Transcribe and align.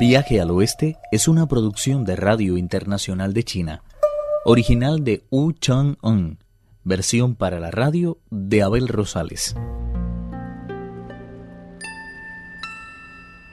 Viaje 0.00 0.40
al 0.40 0.50
Oeste 0.50 0.96
es 1.12 1.28
una 1.28 1.46
producción 1.46 2.06
de 2.06 2.16
Radio 2.16 2.56
Internacional 2.56 3.34
de 3.34 3.44
China, 3.44 3.82
original 4.46 5.04
de 5.04 5.26
Wu 5.30 5.52
Chang-un, 5.52 6.38
versión 6.84 7.34
para 7.34 7.60
la 7.60 7.70
radio 7.70 8.16
de 8.30 8.62
Abel 8.62 8.88
Rosales. 8.88 9.54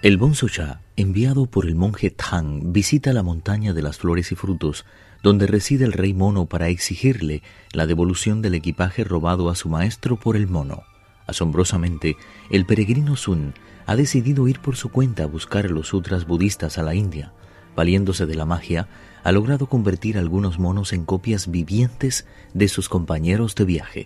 El 0.01 0.15
Bonzo 0.15 0.47
Sha, 0.47 0.79
enviado 0.95 1.47
por 1.47 1.65
el 1.65 1.75
monje 1.75 2.11
Tang, 2.11 2.71
visita 2.71 3.11
la 3.11 3.23
montaña 3.23 3.73
de 3.73 3.81
las 3.81 3.97
flores 3.97 4.31
y 4.31 4.35
frutos, 4.35 4.85
donde 5.23 5.47
reside 5.47 5.83
el 5.83 5.91
rey 5.91 6.13
mono 6.13 6.45
para 6.45 6.69
exigirle 6.69 7.43
la 7.73 7.87
devolución 7.87 8.41
del 8.41 8.55
equipaje 8.55 9.03
robado 9.03 9.49
a 9.49 9.55
su 9.55 9.67
maestro 9.67 10.15
por 10.15 10.37
el 10.37 10.47
mono. 10.47 10.83
Asombrosamente, 11.27 12.17
el 12.49 12.65
peregrino 12.65 13.15
Sun 13.15 13.53
ha 13.85 13.95
decidido 13.95 14.47
ir 14.47 14.59
por 14.59 14.75
su 14.75 14.89
cuenta 14.89 15.23
a 15.23 15.27
buscar 15.27 15.69
los 15.69 15.89
sutras 15.89 16.25
budistas 16.25 16.77
a 16.77 16.83
la 16.83 16.95
India. 16.95 17.33
Valiéndose 17.75 18.25
de 18.25 18.35
la 18.35 18.45
magia, 18.45 18.87
ha 19.23 19.31
logrado 19.31 19.67
convertir 19.67 20.17
algunos 20.17 20.57
monos 20.57 20.93
en 20.93 21.05
copias 21.05 21.51
vivientes 21.51 22.25
de 22.53 22.69
sus 22.69 22.89
compañeros 22.89 23.55
de 23.55 23.65
viaje. 23.65 24.05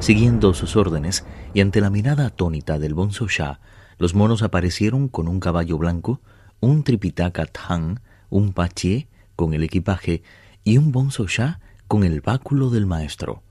Siguiendo 0.00 0.52
sus 0.52 0.74
órdenes 0.74 1.24
y 1.54 1.60
ante 1.60 1.80
la 1.80 1.90
mirada 1.90 2.26
atónita 2.26 2.78
del 2.78 2.94
Bonzo 2.94 3.28
Shah, 3.28 3.60
los 3.98 4.14
monos 4.14 4.42
aparecieron 4.42 5.08
con 5.08 5.28
un 5.28 5.38
caballo 5.38 5.78
blanco, 5.78 6.20
un 6.60 6.82
tripitaka 6.82 7.46
tang, 7.46 8.00
un 8.30 8.52
pachie 8.52 9.06
con 9.36 9.54
el 9.54 9.62
equipaje 9.62 10.22
y 10.64 10.78
un 10.78 10.90
Bonzo 10.92 11.26
Shah 11.26 11.60
con 11.86 12.04
el 12.04 12.20
báculo 12.20 12.70
del 12.70 12.86
maestro. 12.86 13.42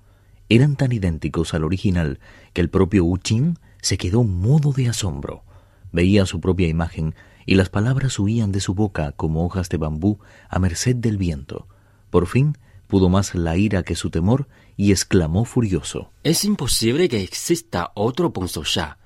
Eran 0.52 0.76
tan 0.76 0.92
idénticos 0.92 1.54
al 1.54 1.64
original 1.64 2.20
que 2.52 2.60
el 2.60 2.70
propio 2.70 3.06
Uchin 3.06 3.58
se 3.82 3.98
quedó 3.98 4.26
mudo 4.26 4.74
de 4.74 4.90
asombro. 4.90 5.46
Veía 5.94 6.26
su 6.26 6.42
propia 6.42 6.68
imagen 6.68 7.16
y 7.46 7.56
las 7.56 7.70
palabras 7.70 8.20
huían 8.20 8.52
de 8.52 8.60
su 8.60 8.74
boca 8.74 9.14
como 9.14 9.46
hojas 9.46 9.70
de 9.70 9.78
bambú 9.78 10.20
a 10.50 10.60
merced 10.60 10.98
del 10.98 11.16
viento. 11.16 11.70
Por 12.10 12.28
fin 12.28 12.58
pudo 12.88 13.08
más 13.08 13.34
la 13.34 13.56
ira 13.56 13.84
que 13.84 13.96
su 13.96 14.10
temor 14.10 14.50
y 14.76 14.92
exclamó 14.92 15.46
furioso. 15.46 16.12
Es 16.22 16.44
imposible 16.44 17.08
que 17.08 17.24
exista 17.24 17.94
otro 17.96 18.34
Sha. 18.66 18.98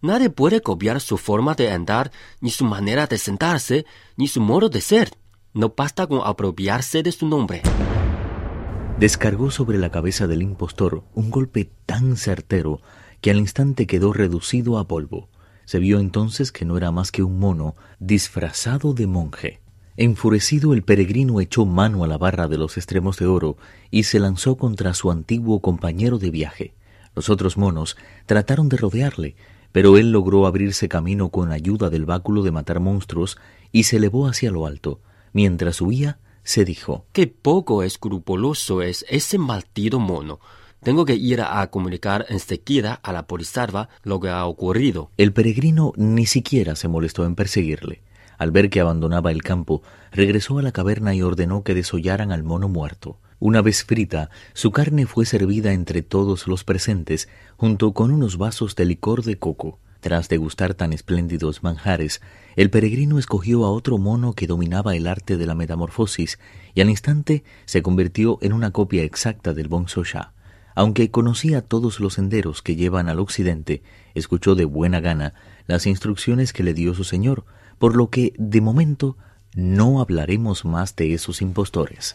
Nadie 0.00 0.30
puede 0.30 0.60
copiar 0.60 1.00
su 1.00 1.18
forma 1.18 1.56
de 1.56 1.72
andar, 1.72 2.12
ni 2.40 2.50
su 2.50 2.64
manera 2.64 3.08
de 3.08 3.18
sentarse, 3.18 3.84
ni 4.16 4.28
su 4.28 4.40
modo 4.40 4.68
de 4.68 4.80
ser. 4.80 5.10
No 5.54 5.74
basta 5.76 6.06
con 6.06 6.20
apropiarse 6.22 7.02
de 7.02 7.10
su 7.10 7.26
nombre. 7.26 7.62
Descargó 8.98 9.50
sobre 9.50 9.76
la 9.78 9.90
cabeza 9.90 10.28
del 10.28 10.40
impostor 10.40 11.02
un 11.14 11.30
golpe 11.30 11.68
tan 11.84 12.16
certero 12.16 12.80
que 13.20 13.32
al 13.32 13.38
instante 13.38 13.88
quedó 13.88 14.12
reducido 14.12 14.78
a 14.78 14.86
polvo. 14.86 15.28
Se 15.64 15.80
vio 15.80 15.98
entonces 15.98 16.52
que 16.52 16.64
no 16.64 16.76
era 16.76 16.92
más 16.92 17.10
que 17.10 17.24
un 17.24 17.40
mono 17.40 17.74
disfrazado 17.98 18.94
de 18.94 19.08
monje. 19.08 19.60
Enfurecido 19.96 20.74
el 20.74 20.84
peregrino 20.84 21.40
echó 21.40 21.66
mano 21.66 22.04
a 22.04 22.06
la 22.06 22.18
barra 22.18 22.46
de 22.46 22.56
los 22.56 22.76
extremos 22.76 23.18
de 23.18 23.26
oro 23.26 23.56
y 23.90 24.04
se 24.04 24.20
lanzó 24.20 24.56
contra 24.56 24.94
su 24.94 25.10
antiguo 25.10 25.60
compañero 25.60 26.18
de 26.18 26.30
viaje. 26.30 26.74
Los 27.16 27.30
otros 27.30 27.56
monos 27.56 27.96
trataron 28.26 28.68
de 28.68 28.76
rodearle, 28.76 29.34
pero 29.72 29.98
él 29.98 30.12
logró 30.12 30.46
abrirse 30.46 30.88
camino 30.88 31.30
con 31.30 31.50
ayuda 31.50 31.90
del 31.90 32.06
báculo 32.06 32.42
de 32.42 32.52
matar 32.52 32.78
monstruos 32.78 33.38
y 33.72 33.84
se 33.84 33.96
elevó 33.96 34.28
hacia 34.28 34.52
lo 34.52 34.66
alto. 34.66 35.00
Mientras 35.32 35.80
huía, 35.80 36.18
se 36.44 36.64
dijo 36.64 37.06
Qué 37.12 37.26
poco 37.26 37.82
escrupuloso 37.82 38.82
es 38.82 39.04
ese 39.08 39.38
maldito 39.38 39.98
mono. 39.98 40.38
Tengo 40.82 41.06
que 41.06 41.14
ir 41.14 41.40
a 41.40 41.66
comunicar 41.70 42.26
enseguida 42.28 43.00
a 43.02 43.12
la 43.12 43.26
polisarva 43.26 43.88
lo 44.02 44.20
que 44.20 44.28
ha 44.28 44.44
ocurrido. 44.44 45.10
El 45.16 45.32
peregrino 45.32 45.94
ni 45.96 46.26
siquiera 46.26 46.76
se 46.76 46.88
molestó 46.88 47.24
en 47.24 47.34
perseguirle. 47.34 48.02
Al 48.36 48.50
ver 48.50 48.68
que 48.68 48.80
abandonaba 48.80 49.32
el 49.32 49.42
campo, 49.42 49.82
regresó 50.12 50.58
a 50.58 50.62
la 50.62 50.72
caverna 50.72 51.14
y 51.14 51.22
ordenó 51.22 51.62
que 51.62 51.74
desollaran 51.74 52.32
al 52.32 52.42
mono 52.42 52.68
muerto. 52.68 53.18
Una 53.38 53.62
vez 53.62 53.84
frita, 53.84 54.30
su 54.52 54.70
carne 54.70 55.06
fue 55.06 55.24
servida 55.24 55.72
entre 55.72 56.02
todos 56.02 56.46
los 56.46 56.64
presentes, 56.64 57.28
junto 57.56 57.92
con 57.92 58.10
unos 58.10 58.36
vasos 58.36 58.76
de 58.76 58.84
licor 58.84 59.22
de 59.22 59.38
coco. 59.38 59.78
Tras 60.04 60.28
degustar 60.28 60.74
tan 60.74 60.92
espléndidos 60.92 61.62
manjares, 61.62 62.20
el 62.56 62.68
peregrino 62.68 63.18
escogió 63.18 63.64
a 63.64 63.70
otro 63.70 63.96
mono 63.96 64.34
que 64.34 64.46
dominaba 64.46 64.94
el 64.94 65.06
arte 65.06 65.38
de 65.38 65.46
la 65.46 65.54
metamorfosis 65.54 66.38
y 66.74 66.82
al 66.82 66.90
instante 66.90 67.42
se 67.64 67.80
convirtió 67.80 68.38
en 68.42 68.52
una 68.52 68.70
copia 68.70 69.02
exacta 69.02 69.54
del 69.54 69.68
Bonzo. 69.68 70.02
Aunque 70.74 71.10
conocía 71.10 71.62
todos 71.62 72.00
los 72.00 72.12
senderos 72.12 72.60
que 72.60 72.76
llevan 72.76 73.08
al 73.08 73.18
occidente, 73.18 73.82
escuchó 74.12 74.54
de 74.54 74.66
buena 74.66 75.00
gana 75.00 75.32
las 75.66 75.86
instrucciones 75.86 76.52
que 76.52 76.64
le 76.64 76.74
dio 76.74 76.92
su 76.92 77.04
señor, 77.04 77.46
por 77.78 77.96
lo 77.96 78.10
que, 78.10 78.34
de 78.36 78.60
momento, 78.60 79.16
no 79.54 80.02
hablaremos 80.02 80.66
más 80.66 80.96
de 80.96 81.14
esos 81.14 81.40
impostores. 81.40 82.14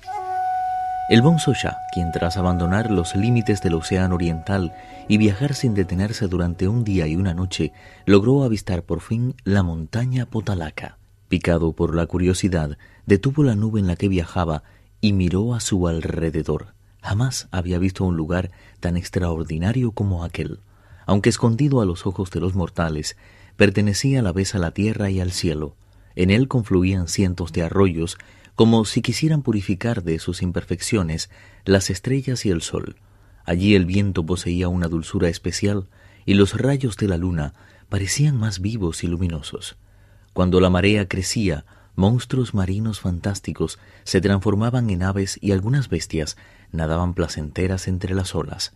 El 1.10 1.24
Bonzo 1.24 1.56
Shah, 1.56 1.76
quien 1.92 2.12
tras 2.12 2.38
abandonar 2.38 2.92
los 2.92 3.16
límites 3.16 3.64
del 3.64 3.74
Océano 3.74 4.14
Oriental 4.14 4.76
y 5.08 5.18
viajar 5.18 5.56
sin 5.56 5.74
detenerse 5.74 6.28
durante 6.28 6.68
un 6.68 6.84
día 6.84 7.08
y 7.08 7.16
una 7.16 7.34
noche, 7.34 7.74
logró 8.06 8.44
avistar 8.44 8.84
por 8.84 9.02
fin 9.02 9.34
la 9.44 9.64
montaña 9.64 10.28
Potalaca. 10.28 11.00
Picado 11.28 11.74
por 11.74 11.96
la 11.96 12.06
curiosidad, 12.06 12.78
detuvo 13.08 13.42
la 13.42 13.56
nube 13.56 13.80
en 13.80 13.88
la 13.88 13.96
que 13.96 14.08
viajaba 14.08 14.62
y 15.02 15.14
miró 15.14 15.56
a 15.56 15.62
su 15.62 15.88
alrededor. 15.88 16.76
Jamás 17.02 17.48
había 17.50 17.80
visto 17.80 18.06
un 18.06 18.16
lugar 18.16 18.52
tan 18.80 18.96
extraordinario 18.96 19.94
como 19.94 20.24
aquel. 20.24 20.60
Aunque 21.08 21.30
escondido 21.30 21.82
a 21.82 21.86
los 21.86 22.06
ojos 22.06 22.30
de 22.30 22.40
los 22.40 22.54
mortales, 22.54 23.18
pertenecía 23.56 24.20
a 24.20 24.22
la 24.22 24.32
vez 24.32 24.54
a 24.54 24.60
la 24.60 24.76
tierra 24.76 25.10
y 25.10 25.20
al 25.20 25.32
cielo. 25.32 25.76
En 26.16 26.30
él 26.30 26.48
confluían 26.48 27.08
cientos 27.08 27.52
de 27.52 27.64
arroyos, 27.64 28.20
como 28.60 28.84
si 28.84 29.02
quisieran 29.02 29.42
purificar 29.42 30.04
de 30.04 30.20
sus 30.20 30.42
imperfecciones 30.42 31.30
las 31.64 31.90
estrellas 31.90 32.46
y 32.46 32.50
el 32.50 32.62
sol. 32.62 32.98
Allí 33.46 33.74
el 33.74 33.86
viento 33.86 34.26
poseía 34.26 34.68
una 34.68 34.90
dulzura 34.90 35.30
especial 35.30 35.88
y 36.26 36.34
los 36.34 36.60
rayos 36.60 36.98
de 36.98 37.08
la 37.08 37.16
luna 37.16 37.54
parecían 37.88 38.36
más 38.36 38.60
vivos 38.60 39.06
y 39.06 39.08
luminosos. 39.08 39.78
Cuando 40.34 40.60
la 40.60 40.70
marea 40.70 41.08
crecía, 41.08 41.64
monstruos 41.96 42.54
marinos 42.54 43.00
fantásticos 43.00 43.80
se 44.04 44.20
transformaban 44.20 44.90
en 44.90 45.04
aves 45.04 45.40
y 45.42 45.54
algunas 45.54 45.88
bestias 45.88 46.36
nadaban 46.74 47.14
placenteras 47.14 47.88
entre 47.88 48.14
las 48.14 48.36
olas. 48.36 48.74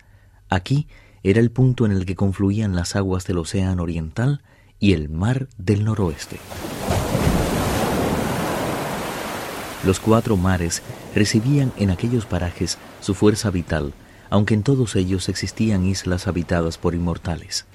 Aquí 0.47 0.87
era 1.23 1.41
el 1.41 1.51
punto 1.51 1.85
en 1.85 1.91
el 1.91 2.05
que 2.05 2.15
confluían 2.15 2.73
las 2.73 2.95
aguas 2.95 3.25
del 3.25 3.37
Océano 3.39 3.83
Oriental 3.83 4.43
y 4.79 4.93
el 4.93 5.09
Mar 5.09 5.49
del 5.57 5.83
Noroeste. 5.83 6.39
Los 9.85 9.99
cuatro 9.99 10.37
mares 10.37 10.81
recibían 11.13 11.73
en 11.77 11.89
aquellos 11.89 12.25
parajes 12.25 12.77
su 13.01 13.13
fuerza 13.13 13.49
vital, 13.49 13.93
aunque 14.29 14.53
en 14.53 14.63
todos 14.63 14.95
ellos 14.95 15.27
existían 15.27 15.85
islas 15.85 16.27
habitadas 16.27 16.77
por 16.77 16.95
inmortales. 16.95 17.65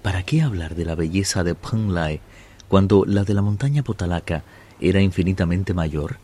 ¿Para 0.00 0.22
qué 0.22 0.40
hablar 0.40 0.74
de 0.76 0.86
la 0.86 0.94
belleza 0.94 1.44
de 1.44 1.54
Penglai 1.54 2.20
cuando 2.68 3.04
la 3.04 3.24
de 3.24 3.34
la 3.34 3.42
montaña 3.42 3.82
Potalaca 3.82 4.44
era 4.80 5.02
infinitamente 5.02 5.74
mayor? 5.74 6.16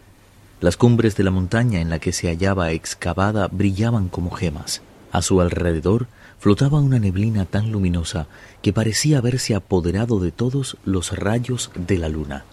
Las 0.63 0.79
cumbres 0.79 1.15
de 1.15 1.25
la 1.25 1.31
montaña 1.31 1.81
en 1.81 1.91
la 1.91 1.99
que 1.99 2.13
se 2.13 2.29
hallaba 2.29 2.71
excavada 2.73 3.49
brillaban 3.49 4.09
como 4.09 4.31
gemas. 4.31 4.81
A 5.13 5.21
su 5.21 5.43
alrededor 5.43 6.07
flotaba 6.39 6.81
una 6.81 6.99
neblina 6.99 7.45
tan 7.45 7.71
luminosa 7.71 8.29
que 8.63 8.73
parecía 8.73 9.19
haberse 9.19 9.55
apoderado 9.55 10.21
de 10.21 10.33
todos 10.33 10.79
los 10.87 11.13
rayos 11.13 11.71
de 11.75 11.99
la 11.99 12.09
luna. 12.09 12.45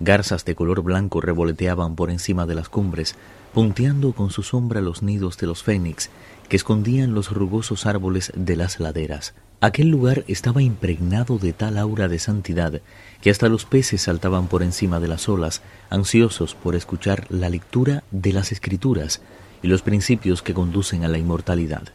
Garzas 0.00 0.44
de 0.44 0.54
color 0.54 0.82
blanco 0.82 1.20
revoloteaban 1.20 1.96
por 1.96 2.10
encima 2.10 2.46
de 2.46 2.54
las 2.54 2.68
cumbres, 2.68 3.16
punteando 3.52 4.12
con 4.12 4.30
su 4.30 4.42
sombra 4.42 4.80
los 4.80 5.02
nidos 5.02 5.38
de 5.38 5.46
los 5.46 5.62
fénix 5.62 6.10
que 6.48 6.56
escondían 6.56 7.14
los 7.14 7.32
rugosos 7.32 7.84
árboles 7.84 8.32
de 8.36 8.56
las 8.56 8.78
laderas. 8.78 9.34
Aquel 9.60 9.88
lugar 9.88 10.24
estaba 10.28 10.62
impregnado 10.62 11.38
de 11.38 11.52
tal 11.52 11.78
aura 11.78 12.06
de 12.06 12.20
santidad 12.20 12.80
que 13.20 13.30
hasta 13.30 13.48
los 13.48 13.64
peces 13.64 14.02
saltaban 14.02 14.46
por 14.46 14.62
encima 14.62 15.00
de 15.00 15.08
las 15.08 15.28
olas, 15.28 15.62
ansiosos 15.90 16.54
por 16.54 16.76
escuchar 16.76 17.26
la 17.28 17.50
lectura 17.50 18.04
de 18.12 18.32
las 18.32 18.52
escrituras 18.52 19.20
y 19.62 19.66
los 19.66 19.82
principios 19.82 20.42
que 20.42 20.54
conducen 20.54 21.02
a 21.02 21.08
la 21.08 21.18
inmortalidad. 21.18 21.88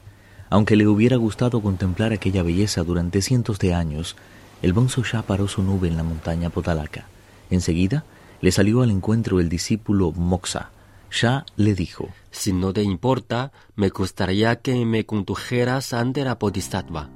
Aunque 0.49 0.75
le 0.75 0.87
hubiera 0.87 1.15
gustado 1.15 1.61
contemplar 1.61 2.11
aquella 2.11 2.43
belleza 2.43 2.83
durante 2.83 3.21
cientos 3.21 3.59
de 3.59 3.73
años, 3.73 4.17
el 4.61 4.73
Bonzo 4.73 5.03
Shah 5.03 5.23
paró 5.23 5.47
su 5.47 5.63
nube 5.63 5.87
en 5.87 5.95
la 5.95 6.03
montaña 6.03 6.49
Potalaca. 6.49 7.07
Enseguida 7.53 8.03
le 8.41 8.51
salió 8.51 8.81
al 8.81 8.89
encuentro 8.89 9.39
el 9.39 9.47
discípulo 9.47 10.11
Moxa. 10.11 10.71
Shah 11.11 11.45
le 11.55 11.75
dijo, 11.75 12.09
Si 12.31 12.51
no 12.51 12.73
te 12.73 12.81
importa, 12.81 13.51
me 13.75 13.89
gustaría 13.89 14.55
que 14.55 14.85
me 14.85 15.05
condujeras 15.05 15.93
ante 15.93 16.23
la 16.23 16.35
Bodhisattva. 16.35 17.09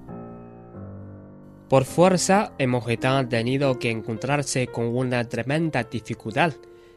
Por 1.69 1.85
fuerza, 1.85 2.53
el 2.59 2.67
monjetán 2.67 3.25
ha 3.25 3.27
tenido 3.27 3.79
que 3.79 3.89
encontrarse 3.89 4.67
con 4.67 4.85
una 4.95 5.23
tremenda 5.23 5.83
dificultad 5.83 6.53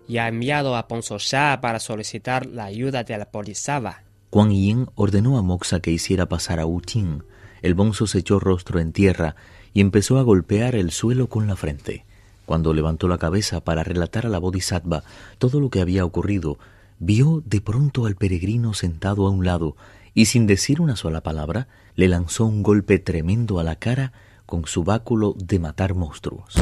y 0.07 0.19
ha 0.19 0.29
enviado 0.29 0.77
a 0.77 0.87
Ponzo 0.87 1.17
Shah 1.19 1.61
para 1.63 1.81
solicitar 1.81 2.45
la 2.45 2.67
ayuda 2.67 3.03
de 3.03 3.17
la 3.17 3.29
Bodhisattva. 3.33 4.03
Kuan 4.29 4.51
Yin 4.51 4.87
ordenó 4.95 5.39
a 5.39 5.43
Moxa 5.43 5.81
que 5.81 5.91
hiciera 5.91 6.27
pasar 6.27 6.61
a 6.61 6.67
Wu 6.67 6.83
Ting. 6.83 7.23
El 7.63 7.75
bonzo 7.75 8.07
se 8.07 8.19
echó 8.19 8.39
rostro 8.39 8.81
en 8.81 8.93
tierra 8.93 9.35
y 9.73 9.81
empezó 9.81 10.19
a 10.19 10.23
golpear 10.23 10.75
el 10.75 10.91
suelo 10.91 11.29
con 11.29 11.47
la 11.47 11.57
frente. 11.57 12.05
Cuando 12.51 12.75
levantó 12.75 13.07
la 13.07 13.17
cabeza 13.17 13.61
para 13.61 13.85
relatar 13.85 14.27
a 14.27 14.29
la 14.29 14.41
Bodhisattva 14.41 15.05
todo 15.39 15.61
lo 15.61 15.71
que 15.71 15.81
había 15.81 16.05
ocurrido, 16.05 16.59
vio 16.99 17.45
de 17.47 17.61
pronto 17.61 18.07
al 18.07 18.17
peregrino 18.17 18.75
sentado 18.75 19.29
a 19.29 19.31
un 19.31 19.45
lado 19.45 19.77
y 20.15 20.25
sin 20.25 20.49
decir 20.49 20.81
una 20.81 20.97
sola 20.97 21.21
palabra, 21.21 21.69
le 21.95 22.09
lanzó 22.09 22.47
un 22.47 22.65
golpe 22.65 22.99
tremendo 22.99 23.61
a 23.61 23.63
la 23.63 23.77
cara 23.77 24.13
con 24.47 24.67
su 24.67 24.83
báculo 24.83 25.37
de 25.39 25.61
matar 25.61 25.95
monstruos. 25.95 26.57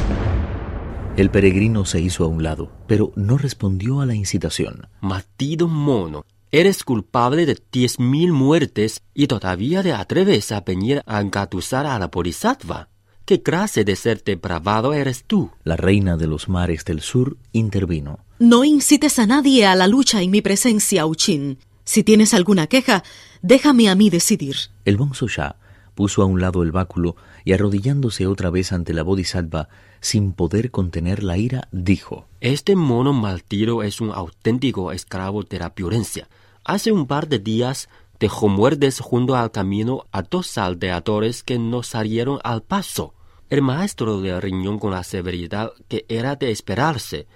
El 1.17 1.31
peregrino 1.31 1.87
se 1.87 2.03
hizo 2.03 2.23
a 2.25 2.29
un 2.29 2.43
lado, 2.43 2.71
pero 2.87 3.15
no 3.17 3.39
respondió 3.39 4.03
a 4.03 4.05
la 4.05 4.15
incitación. 4.15 4.89
Matido 5.01 5.69
mono, 5.69 6.27
eres 6.51 6.85
culpable 6.85 7.47
de 7.47 7.59
diez 7.73 7.99
mil 7.99 8.35
muertes 8.35 9.01
y 9.15 9.27
todavía 9.27 9.83
te 9.83 9.95
atreves 9.95 10.53
a 10.53 10.61
venir 10.61 11.03
a 11.07 11.23
engatusar 11.23 11.87
a 11.87 11.99
la 11.99 12.09
Bodhisattva. 12.09 12.91
¿Qué 13.29 13.43
clase 13.43 13.85
de 13.85 13.95
ser 13.95 14.25
depravado 14.25 14.95
eres 14.95 15.23
tú? 15.23 15.51
La 15.63 15.77
reina 15.77 16.17
de 16.17 16.27
los 16.27 16.49
mares 16.49 16.87
del 16.87 17.03
sur 17.03 17.37
intervino. 17.53 18.21
No 18.39 18.65
incites 18.65 19.19
a 19.19 19.27
nadie 19.27 19.67
a 19.67 19.75
la 19.75 19.87
lucha 19.87 20.23
en 20.23 20.31
mi 20.31 20.41
presencia, 20.41 21.05
Uchin. 21.05 21.59
Si 21.85 22.03
tienes 22.03 22.33
alguna 22.33 22.69
queja, 22.69 23.05
déjame 23.43 23.91
a 23.91 23.95
mí 23.95 24.09
decidir. 24.09 24.57
El 24.87 24.97
bonzo 24.97 25.27
ya 25.27 25.57
puso 25.95 26.23
a 26.23 26.25
un 26.25 26.41
lado 26.41 26.63
el 26.63 26.73
báculo 26.73 27.17
y 27.45 27.53
arrodillándose 27.53 28.27
otra 28.27 28.49
vez 28.49 28.73
ante 28.73 28.95
la 28.95 29.03
bodhisattva, 29.03 29.69
sin 30.01 30.33
poder 30.33 30.71
contener 30.71 31.23
la 31.23 31.37
ira, 31.37 31.69
dijo: 31.71 32.29
Este 32.41 32.77
mono 32.77 33.13
maltiro 33.13 33.83
es 33.83 34.01
un 34.01 34.11
auténtico 34.11 34.91
esclavo 34.91 35.43
de 35.43 35.59
la 35.59 35.69
violencia. 35.77 36.31
Hace 36.65 36.93
un 36.93 37.07
par 37.07 37.29
de 37.29 37.41
días 37.41 37.91
dejó 38.19 38.49
muertes 38.49 39.01
junto 39.01 39.37
al 39.37 39.51
camino 39.51 40.07
a 40.13 40.23
dos 40.23 40.57
aldeadores 40.57 41.43
que 41.43 41.59
nos 41.59 41.89
salieron 41.89 42.39
al 42.43 42.63
paso. 42.63 43.13
El 43.51 43.63
maestro 43.63 44.21
le 44.21 44.39
riñón 44.41 44.79
con 44.79 44.91
la 44.91 45.03
severidad 45.05 45.73
que 45.89 46.05
era 46.09 46.37
de 46.37 46.51
esperarse, 46.51 47.27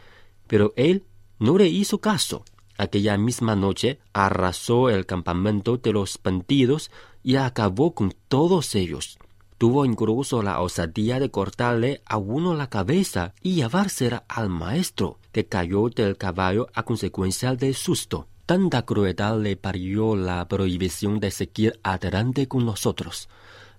pero 0.46 0.74
él 0.76 1.04
no 1.38 1.56
le 1.56 1.68
hizo 1.68 2.00
caso. 2.00 2.44
Aquella 2.76 3.16
misma 3.16 3.56
noche 3.56 3.98
arrasó 4.12 4.90
el 4.90 5.06
campamento 5.06 5.78
de 5.78 5.92
los 5.92 6.18
bandidos 6.22 6.90
y 7.22 7.36
acabó 7.36 7.94
con 7.94 8.14
todos 8.28 8.74
ellos. 8.74 9.18
Tuvo 9.56 9.84
incluso 9.84 10.42
la 10.42 10.60
osadía 10.60 11.20
de 11.20 11.30
cortarle 11.30 12.02
a 12.04 12.16
uno 12.16 12.54
la 12.54 12.68
cabeza 12.68 13.32
y 13.40 13.54
llevársela 13.54 14.24
al 14.28 14.48
maestro, 14.48 15.18
que 15.30 15.46
cayó 15.46 15.88
del 15.88 16.16
caballo 16.16 16.66
a 16.74 16.82
consecuencia 16.82 17.54
del 17.54 17.74
susto. 17.74 18.26
Tanta 18.44 18.82
crueldad 18.82 19.40
le 19.40 19.56
parió 19.56 20.16
la 20.16 20.46
prohibición 20.48 21.20
de 21.20 21.30
seguir 21.30 21.78
adelante 21.84 22.48
con 22.48 22.66
nosotros. 22.66 23.28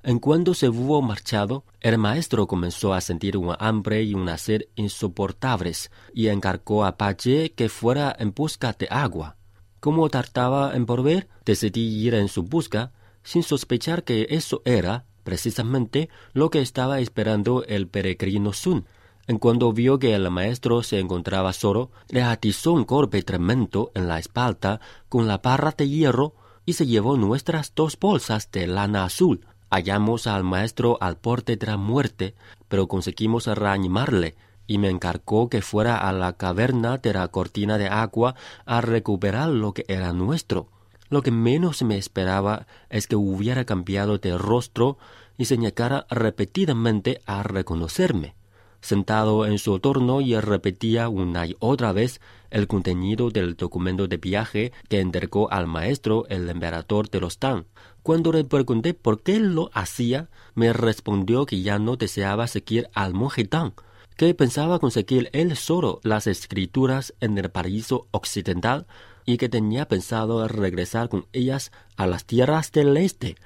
En 0.06 0.20
cuanto 0.20 0.54
se 0.54 0.68
hubo 0.68 1.02
marchado, 1.02 1.64
el 1.80 1.98
maestro 1.98 2.46
comenzó 2.46 2.94
a 2.94 3.00
sentir 3.00 3.38
un 3.38 3.56
hambre 3.58 4.04
y 4.04 4.14
una 4.14 4.38
sed 4.38 4.64
insoportables 4.76 5.92
y 6.14 6.28
encargó 6.28 6.84
a 6.84 6.98
Pache 6.98 7.54
que 7.54 7.70
fuera 7.70 8.14
en 8.20 8.34
busca 8.34 8.74
de 8.74 8.90
agua. 8.92 9.38
Como 9.80 10.10
tardaba 10.10 10.76
en 10.76 10.86
volver, 10.86 11.30
decidí 11.46 12.06
ir 12.06 12.16
en 12.16 12.28
su 12.28 12.44
busca, 12.44 12.92
sin 13.24 13.44
sospechar 13.44 14.04
que 14.04 14.28
eso 14.30 14.62
era, 14.66 15.06
precisamente, 15.24 16.10
lo 16.34 16.50
que 16.50 16.60
estaba 16.60 17.00
esperando 17.00 17.64
el 17.64 17.88
peregrino 17.88 18.52
Sun. 18.52 18.86
En 19.26 19.40
cuanto 19.40 19.72
vio 19.72 20.00
que 20.00 20.14
el 20.14 20.30
maestro 20.30 20.84
se 20.84 21.00
encontraba 21.00 21.54
solo, 21.54 21.92
le 22.10 22.24
atizó 22.24 22.74
un 22.74 22.86
golpe 22.86 23.24
tremendo 23.24 23.94
en 23.96 24.10
la 24.10 24.20
espalda 24.20 24.82
con 25.08 25.30
la 25.30 25.38
barra 25.38 25.74
de 25.78 25.88
hierro 25.88 26.36
y 26.66 26.74
se 26.74 26.86
llevó 26.86 27.16
nuestras 27.16 27.74
dos 27.74 27.98
bolsas 27.98 28.52
de 28.52 28.68
lana 28.68 29.06
azul, 29.06 29.46
Hallamos 29.74 30.28
al 30.28 30.44
maestro 30.44 31.00
al 31.02 31.18
porte 31.18 31.58
de 31.58 31.66
la 31.66 31.78
muerte, 31.78 32.36
pero 32.68 32.88
conseguimos 32.88 33.48
reanimarle, 33.48 34.36
y 34.68 34.78
me 34.78 34.92
encargó 34.92 35.50
que 35.50 35.64
fuera 35.64 35.98
a 35.98 36.14
la 36.14 36.34
caverna 36.34 37.00
de 37.00 37.12
la 37.12 37.28
cortina 37.30 37.80
de 37.80 37.88
agua 37.88 38.36
a 38.68 38.81
recuperar 38.81 39.50
lo 39.50 39.74
que 39.74 39.84
era 39.88 40.14
nuestro. 40.14 40.68
Lo 41.10 41.24
que 41.24 41.31
menos 41.31 41.81
me 41.81 41.98
esperaba 41.98 42.68
es 42.92 43.08
que 43.08 43.16
hubiera 43.16 43.66
cambiado 43.66 44.20
de 44.20 44.38
rostro 44.38 45.00
y 45.40 45.46
se 45.46 45.58
negara 45.58 46.06
repetidamente 46.08 47.22
a 47.25 47.42
reconocerme 47.42 48.36
sentado 48.84 49.46
en 49.46 49.58
su 49.58 49.80
torno 49.80 50.20
y 50.20 50.38
repetía 50.40 51.08
una 51.08 51.48
y 51.48 51.56
otra 51.60 51.94
vez 51.94 52.20
el 52.52 52.68
contenido 52.68 53.32
del 53.32 53.56
documento 53.56 54.08
de 54.08 54.18
viaje 54.18 54.74
que 54.90 55.00
entregó 55.00 55.52
al 55.52 55.68
maestro 55.68 56.26
el 56.28 56.50
emperador 56.50 57.10
de 57.10 57.22
los 57.22 57.40
Tang. 57.40 57.64
Cuando 58.04 58.34
le 58.34 58.44
pregunté 58.44 58.94
por 58.94 59.24
qué 59.24 59.40
lo 59.40 59.72
hacía, 59.74 60.30
me 60.54 60.74
respondió 60.74 61.46
que 61.46 61.62
ya 61.62 61.80
no 61.80 61.96
deseaba 61.96 62.48
seguir 62.48 62.90
al 62.94 63.14
monje 63.14 63.46
Tang, 63.46 63.72
que 64.18 64.34
pensaba 64.36 64.80
conseguir 64.80 65.30
él 65.32 65.56
solo 65.56 66.02
las 66.04 66.28
escrituras 66.28 67.14
en 67.22 67.38
el 67.38 67.50
paraíso 67.50 68.08
occidental 68.12 68.86
y 69.26 69.38
que 69.38 69.48
tenía 69.48 69.88
pensado 69.88 70.46
regresar 70.50 71.08
con 71.08 71.26
ellas 71.32 71.72
a 71.96 72.06
las 72.06 72.26
tierras 72.26 72.74
del 72.74 72.98
este. 72.98 73.38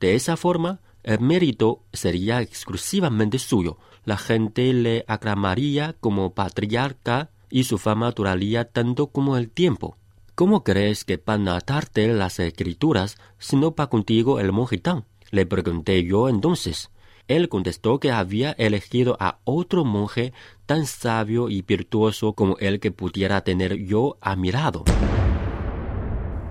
De 0.00 0.14
esa 0.14 0.36
forma, 0.36 0.80
el 1.02 1.20
mérito 1.20 1.82
sería 1.92 2.40
exclusivamente 2.40 3.38
suyo. 3.38 3.78
La 4.04 4.16
gente 4.16 4.72
le 4.72 5.04
aclamaría 5.08 5.94
como 6.00 6.34
patriarca 6.34 7.30
y 7.50 7.64
su 7.64 7.78
fama 7.78 8.10
duraría 8.12 8.64
tanto 8.64 9.08
como 9.08 9.36
el 9.36 9.50
tiempo. 9.50 9.96
¿Cómo 10.34 10.64
crees 10.64 11.04
que 11.04 11.20
van 11.24 11.46
a 11.48 11.60
las 11.60 12.38
escrituras 12.38 13.18
si 13.38 13.56
no 13.56 13.74
contigo 13.74 14.40
el 14.40 14.52
monjitán? 14.52 15.04
Le 15.30 15.46
pregunté 15.46 16.04
yo 16.04 16.28
entonces. 16.28 16.90
Él 17.28 17.48
contestó 17.48 18.00
que 18.00 18.10
había 18.10 18.52
elegido 18.52 19.16
a 19.20 19.38
otro 19.44 19.84
monje 19.84 20.32
tan 20.66 20.86
sabio 20.86 21.48
y 21.48 21.62
virtuoso 21.62 22.32
como 22.32 22.56
el 22.58 22.80
que 22.80 22.90
pudiera 22.90 23.42
tener 23.42 23.76
yo 23.76 24.16
a 24.20 24.36
mi 24.36 24.50
lado. 24.52 24.84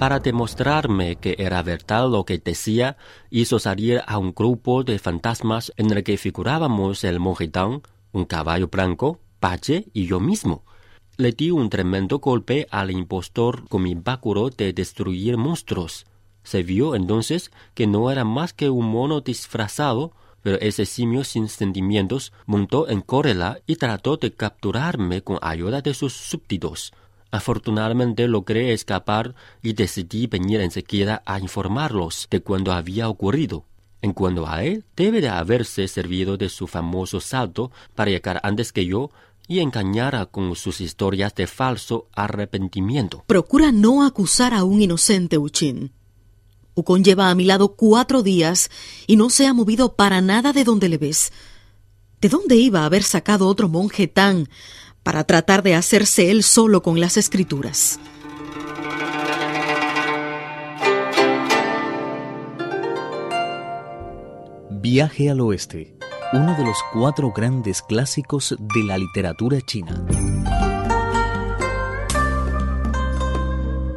Para 0.01 0.19
demostrarme 0.19 1.18
que 1.18 1.36
era 1.38 1.62
verdad 1.62 2.09
lo 2.09 2.25
que 2.25 2.39
decía, 2.39 2.98
hizo 3.30 3.59
salir 3.59 4.01
a 4.07 4.18
un 4.18 4.33
grupo 4.33 4.83
de 4.83 4.98
fantasmas 4.98 5.71
en 5.77 5.92
el 5.92 6.03
que 6.03 6.18
figurábamos 6.18 7.03
el 7.03 7.19
monjetán, 7.19 7.83
un 8.12 8.25
caballo 8.25 8.68
blanco, 8.68 9.19
Pache 9.39 9.86
y 9.94 10.07
yo 10.07 10.19
mismo. 10.19 10.63
Le 11.18 11.33
di 11.33 11.51
un 11.51 11.69
tremendo 11.69 12.18
golpe 12.18 12.65
al 12.71 12.89
impostor 12.89 13.68
con 13.69 13.83
mi 13.83 13.94
báculo 13.94 14.50
de 14.50 14.74
destruir 14.74 15.38
monstruos. 15.38 16.07
Se 16.42 16.63
vio 16.63 16.95
entonces 16.95 17.51
que 17.75 17.86
no 17.86 18.09
era 18.09 18.24
más 18.24 18.54
que 18.54 18.71
un 18.71 18.88
mono 18.88 19.21
disfrazado, 19.21 20.13
pero 20.42 20.57
ese 20.62 20.88
simio 20.88 21.24
sin 21.24 21.47
sentimientos 21.47 22.33
montó 22.47 22.90
en 22.90 23.02
córrela 23.02 23.59
y 23.68 23.76
trató 23.76 24.18
de 24.18 24.33
capturarme 24.33 25.21
con 25.21 25.37
ayuda 25.44 25.83
de 25.83 25.94
sus 25.94 26.14
súbditos. 26.14 26.92
Afortunadamente 27.31 28.28
logré 28.28 28.73
escapar 28.73 29.35
y 29.64 29.73
decidí 29.73 30.28
venir 30.28 30.59
enseguida 30.59 31.23
a 31.26 31.40
informarlos 31.40 32.28
de 32.30 32.42
cuando 32.42 32.73
había 32.73 33.07
ocurrido. 33.07 33.66
En 34.02 34.14
cuanto 34.14 34.47
a 34.47 34.64
él, 34.64 34.83
debe 34.95 35.21
de 35.21 35.30
haberse 35.30 35.88
servido 35.88 36.35
de 36.35 36.50
su 36.50 36.68
famoso 36.68 37.21
salto 37.21 37.71
para 37.95 38.11
llegar 38.11 38.42
antes 38.44 38.73
que 38.73 38.85
yo 38.85 39.11
y 39.47 39.59
engañar 39.59 40.30
con 40.31 40.56
sus 40.56 40.81
historias 40.81 41.33
de 41.35 41.47
falso 41.47 42.07
arrepentimiento. 42.14 43.23
Procura 43.28 43.71
no 43.71 44.04
acusar 44.04 44.54
a 44.54 44.64
un 44.64 44.81
inocente, 44.81 45.38
Uchin. 45.38 45.92
Ukon 46.73 47.04
lleva 47.04 47.30
a 47.30 47.35
mi 47.35 47.44
lado 47.45 47.76
cuatro 47.76 48.23
días 48.23 48.69
y 49.07 49.18
no 49.18 49.30
se 49.30 49.45
ha 49.45 49.54
movido 49.54 49.95
para 49.95 50.21
nada 50.21 50.54
de 50.54 50.64
donde 50.64 50.90
le 50.90 50.97
ves. 50.97 51.31
¿De 52.21 52.30
dónde 52.30 52.56
iba 52.56 52.81
a 52.81 52.85
haber 52.85 53.04
sacado 53.04 53.47
otro 53.47 53.68
monje 53.68 54.07
tan 54.07 54.47
para 55.04 55.24
tratar 55.24 55.64
de 55.64 55.76
hacerse 55.76 56.31
él 56.31 56.44
solo 56.44 56.81
con 56.81 57.00
las 57.00 57.18
escrituras. 57.18 58.00
Viaje 64.70 65.30
al 65.30 65.40
Oeste, 65.42 65.96
uno 66.34 66.56
de 66.56 66.66
los 66.66 66.78
cuatro 66.92 67.31
grandes 67.31 67.81
clásicos 67.81 68.56
de 68.60 68.84
la 68.84 68.98
literatura 68.98 69.62
china. 69.62 70.06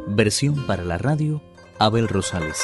Versión 0.07 0.65
para 0.65 0.83
la 0.83 0.97
radio, 0.97 1.41
Abel 1.79 2.07
Rosales. 2.07 2.61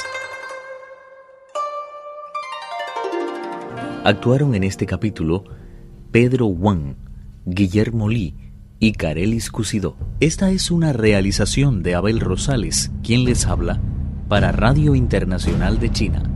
Actuaron 4.03 4.55
en 4.55 4.63
este 4.63 4.85
capítulo 4.85 5.43
Pedro 6.11 6.45
Wang, 6.45 6.95
Guillermo 7.45 8.09
Lee 8.09 8.35
y 8.79 8.93
Carelis 8.93 9.51
Cusidó. 9.51 9.97
Esta 10.19 10.51
es 10.51 10.71
una 10.71 10.93
realización 10.93 11.83
de 11.83 11.95
Abel 11.95 12.19
Rosales, 12.19 12.91
quien 13.03 13.25
les 13.25 13.45
habla, 13.45 13.81
para 14.27 14.51
Radio 14.51 14.95
Internacional 14.95 15.79
de 15.79 15.91
China. 15.91 16.30